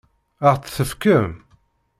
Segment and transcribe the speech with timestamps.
[0.49, 1.29] Ad ɣ-tt-tefkem?